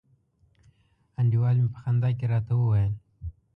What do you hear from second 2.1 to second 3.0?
کي راته وویل